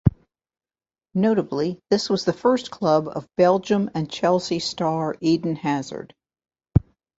Notably, 1.13 1.79
this 1.91 2.09
was 2.09 2.25
the 2.25 2.33
first 2.33 2.71
club 2.71 3.07
of 3.07 3.29
Belgium 3.37 3.91
and 3.93 4.09
Chelsea 4.09 4.57
star 4.57 5.15
Eden 5.21 5.55
Hazard. 5.57 6.15